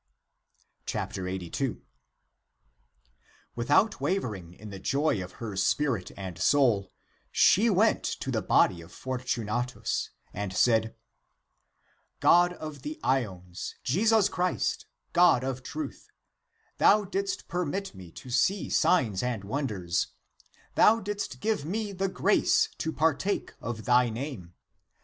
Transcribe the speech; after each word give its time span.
82. 0.91 1.83
Without 3.55 4.01
wavering 4.01 4.51
in 4.53 4.71
the 4.71 4.79
joy 4.79 5.23
of 5.23 5.33
her 5.33 5.55
spirit 5.55 6.11
and 6.17 6.39
soul, 6.39 6.89
she 7.31 7.69
went 7.69 8.01
to 8.03 8.31
the 8.31 8.41
body 8.41 8.81
of 8.81 8.91
Fortunatus 8.91 10.09
and 10.33 10.53
said," 10.57 10.95
God 12.19 12.53
of 12.53 12.81
the 12.81 12.99
aeons, 13.05 13.75
Jesus 13.83 14.27
Christ, 14.27 14.87
God 15.13 15.43
of 15.43 15.61
truth, 15.61 16.07
thou 16.79 17.03
didst 17.05 17.47
permit 17.47 17.93
me 17.93 18.09
to 18.09 18.31
see 18.31 18.71
signs 18.71 19.21
and 19.21 19.43
wonders, 19.43 20.07
thou 20.73 20.99
didst 20.99 21.39
give 21.39 21.63
me 21.63 21.91
the 21.91 22.09
grace 22.09 22.69
to 22.79 22.91
partake 22.91 23.53
of 23.61 23.85
thy 23.85 24.09
name. 24.09 24.55